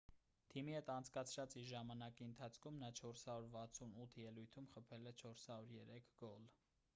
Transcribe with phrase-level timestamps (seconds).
[0.53, 6.51] թիմի հետ անցկացրած իր ժամանակի ընթացքում նա 468 ելույթում խփել է 403 գոլ